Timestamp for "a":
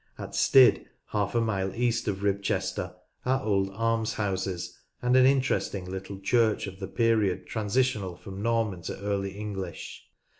1.35-1.41